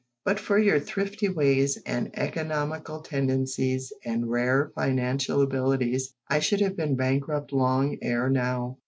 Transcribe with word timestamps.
But 0.25 0.39
for 0.39 0.57
your 0.57 0.79
thrifty 0.79 1.29
ways, 1.29 1.77
and 1.85 2.09
economical 2.17 3.01
tendencies, 3.01 3.93
and 4.03 4.31
rare 4.31 4.71
financial 4.73 5.43
abilities, 5.43 6.15
I 6.27 6.39
should 6.39 6.61
have 6.61 6.75
been 6.75 6.95
bankrupt 6.95 7.53
long 7.53 7.99
ere 8.01 8.27
now." 8.27 8.79